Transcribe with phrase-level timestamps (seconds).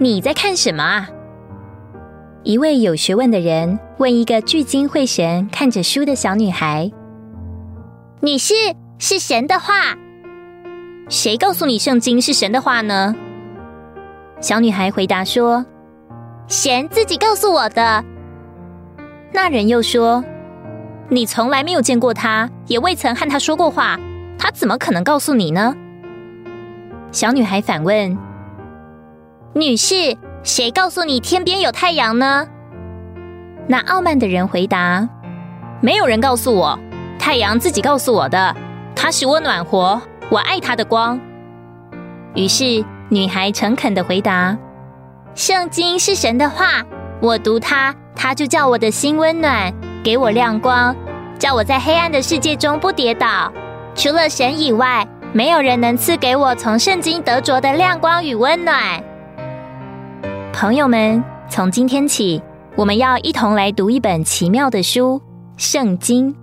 [0.00, 1.08] 你在看什么啊？”
[2.42, 6.90] 一位有学问的人问一个聚精会神看着书的小女孩
[8.20, 8.54] ：“女士，
[8.98, 9.94] 是神的话？
[11.10, 13.14] 谁告诉你圣经是神的话呢？”
[14.40, 15.66] 小女孩回答说
[16.48, 18.02] ：“神自己告诉我的。”
[19.32, 20.24] 那人又说
[21.10, 24.00] ：“你从来没有见过他，也未曾和他说过话，
[24.38, 25.76] 他怎么可能告诉你呢？”
[27.12, 28.16] 小女孩反问
[29.54, 32.48] ：“女士。”谁告诉你天边有太阳呢？
[33.68, 35.06] 那傲慢的人回答
[35.82, 36.78] ：“没有人告诉我，
[37.18, 38.56] 太阳自己告诉我的。
[38.96, 41.20] 它使我暖和，我爱它的光。”
[42.34, 44.56] 于是女孩诚恳的回答
[45.36, 46.82] ：“圣经是神的话，
[47.20, 49.70] 我读它，它就叫我的心温暖，
[50.02, 50.96] 给我亮光，
[51.38, 53.52] 叫我在黑暗的世界中不跌倒。
[53.94, 58.74] 除了神以外，没有人能赐给我从圣经得着的亮光与温暖。”
[60.52, 62.42] 朋友们，从今天起，
[62.76, 65.18] 我们要一同来读一本奇妙的书
[65.56, 66.34] 《圣经》。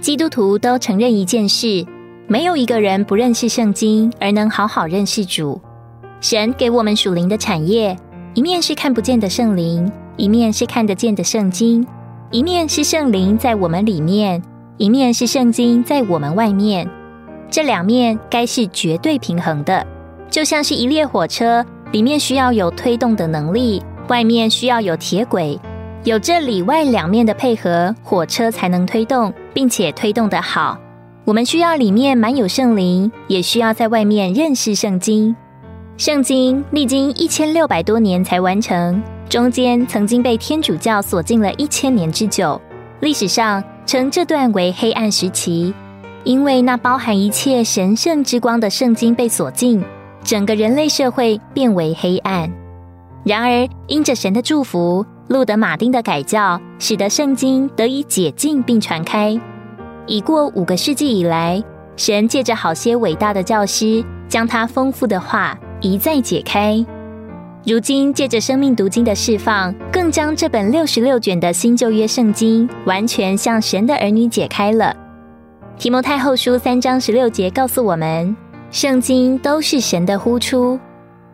[0.00, 1.86] 基督徒都承认一件事：
[2.26, 5.58] 没有一个人不认识圣经而能好好认识主。
[6.20, 7.96] 神给我们属灵的产业，
[8.34, 11.86] 一面是看不见的圣灵，一面是看得见的圣经；
[12.30, 14.42] 一面是圣灵在我们里面，
[14.76, 16.88] 一面是圣经在我们外面。
[17.50, 19.86] 这两面该是绝对平衡的，
[20.28, 21.64] 就像是一列火车。
[21.90, 25.58] 里面需要有推动的能力，外面需要有铁轨，
[26.04, 30.78] 有这里外两面的配合，火车才能推动，并且推动的好。
[31.24, 35.34] 我们需要里面满有圣灵，也需要在外面认识圣经。
[35.96, 42.60] 圣经历经一千六百多年才完成，中间曾经被天主教锁禁了一千年之久。
[43.00, 45.72] 历史上称这段为黑暗时期，
[46.24, 49.82] 因为那包含一切神圣之光的圣经被锁禁。
[50.28, 52.52] 整个人类社会变为黑暗。
[53.24, 59.40] 然而，因着神的祝福，路德马丁的改教，使得圣经得以解禁并传开。
[60.06, 61.64] 已过五个世纪以来，
[61.96, 66.84] 神借着好些伟大的教师，将他丰富的话一再解开。
[67.64, 74.94] 如今，借着生命读经的释放，更将这本六十六卷的新旧约圣经完全向神的儿女解开了。
[75.78, 78.36] 提摩太后书三章十六节告诉我们。
[78.70, 80.78] 圣经都是神的呼出，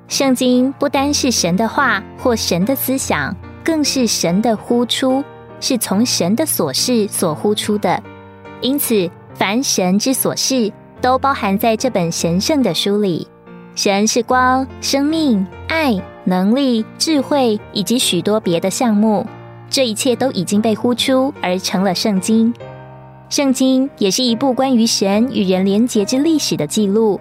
[0.06, 3.34] 圣经不单是神的话或神的思想，
[3.64, 5.22] 更是神的呼出，
[5.60, 8.00] 是从神的所事所呼出的。
[8.60, 13.26] 因此，凡神之所事，都包含在这本神圣的书里。
[13.74, 19.26] 神是光、生命、爱、能力、智慧，以及许多别的项目，
[19.68, 22.54] 这一切都已经被呼出而成了圣经。
[23.30, 27.20] 圣经也是一部关于神与人连结之历史的记录。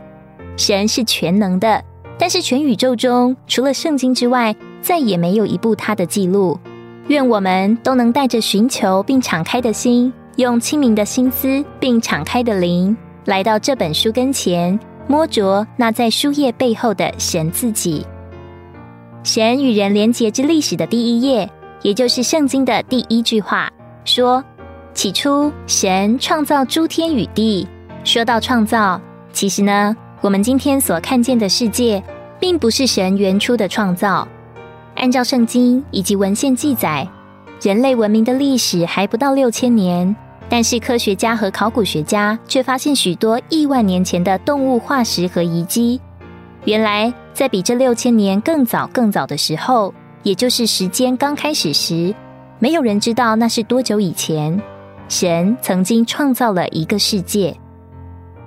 [0.55, 1.83] 神是全能的，
[2.19, 6.59] 但是全宇宙中除了圣经之外，再也没有一部他的记录。
[7.07, 18.05] 愿我们都能带着寻求并敞开的心，用清明的心思并敞开的灵，来到这本书跟前，摸着那在书页背后的神自己。
[19.23, 21.49] 神与人连结之历史的第一页，
[21.81, 23.71] 也就是圣经的第一句话，
[24.05, 24.43] 说。
[24.93, 27.67] 起初，神创造诸天与地。
[28.03, 28.99] 说到创造，
[29.31, 32.01] 其实呢，我们今天所看见的世界，
[32.39, 34.27] 并不是神原初的创造。
[34.95, 37.07] 按照圣经以及文献记载，
[37.61, 40.15] 人类文明的历史还不到六千年，
[40.47, 45.99] 但是科学家和考古学家却发现许多亿万年前的动物化石和遗迹。
[46.65, 52.13] 原来，在比这六千年更早、更早的时候，也就是时间刚开始时，
[52.59, 54.61] 没有人知道那是多久以前。
[55.13, 57.55] 神曾经创造了一个世界。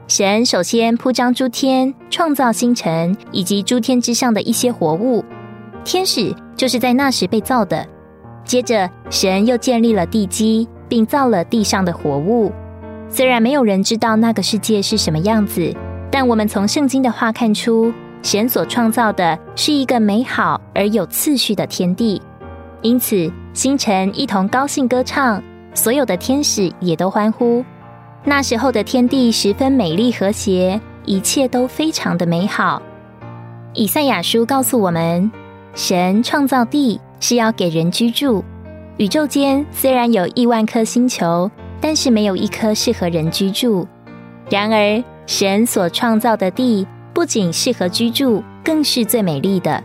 [0.08, 5.24] 神首先铺张诸天，创造星辰以及诸天之上的一些活物。
[5.84, 7.86] 天使就是在那时被造的。
[8.44, 12.50] 接着，神又建立了地基，并造了地上的活物。
[13.08, 15.72] 虽然没有人知道那个世界是什么样子，
[16.10, 22.20] 但我们从圣经的话看出，神所创造的是一个美好而有次序的天地。
[22.82, 25.40] 因此，星辰一同高兴歌唱。
[25.76, 27.64] 所有的天使也都欢呼。
[28.24, 32.82] 那时候的天地十分美丽和谐，一切都非常的美好。
[33.72, 35.30] 以赛亚书告诉我们，
[35.74, 38.42] 神创造地是要给人居住。
[38.96, 41.48] 宇宙间虽然有亿万颗星球，
[41.80, 43.86] 但是没有一颗适合人居住。
[44.48, 49.84] 然而，神所创造的地不仅适合居住，更是最美丽的。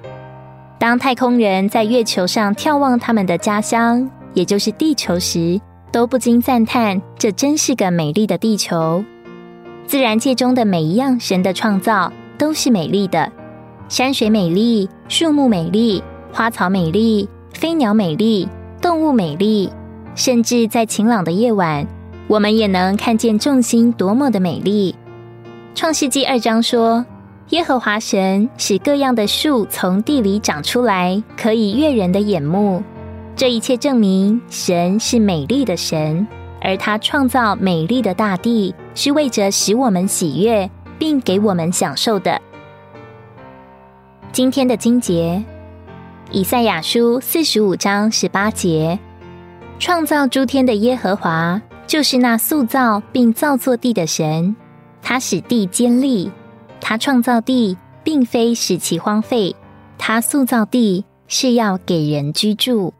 [0.79, 5.59] 当太空人在月球上眺望他们的家乡，也就是地球时，
[5.91, 9.03] 都不禁赞叹，这真是个美丽的地球。
[9.85, 13.29] 自然界中的每一样神的创造都是美丽的。
[13.89, 16.01] 山水美丽，树木美丽，
[16.31, 18.47] 花草美丽，飞鸟美丽，
[18.81, 19.69] 动物美丽，
[20.15, 21.85] 甚至在晴朗的夜晚，
[22.27, 24.95] 我们也能看见众星多么的美丽。
[25.75, 27.05] 创世纪二章说，
[27.49, 32.81] 耶和华神使各样的树从地里长出来，可以悦人的眼目。
[33.35, 36.27] 这一切证明神是美丽的神，
[36.61, 40.69] 而他创造美丽的大地，是为着使我们喜悦，
[40.99, 42.39] 并给我们享受的。
[44.31, 45.43] 今天的经节，
[46.29, 48.99] 以赛亚书四十五章十八节：
[49.79, 54.55] 创造诸天的耶和华，就是那塑造并造作地的神。
[55.01, 56.31] 他使地坚立，
[56.79, 59.55] 他创造地，并非使其荒废。
[59.97, 62.93] 他塑造地是要给人居住。